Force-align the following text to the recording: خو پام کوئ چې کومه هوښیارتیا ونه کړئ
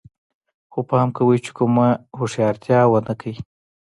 خو 0.71 0.79
پام 0.89 1.07
کوئ 1.15 1.37
چې 1.45 1.51
کومه 1.57 1.87
هوښیارتیا 2.17 2.79
ونه 2.87 3.13
کړئ 3.19 3.35